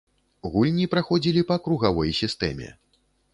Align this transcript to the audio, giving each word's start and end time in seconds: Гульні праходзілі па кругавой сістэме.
Гульні 0.53 0.87
праходзілі 0.93 1.43
па 1.51 1.59
кругавой 1.67 2.15
сістэме. 2.21 2.73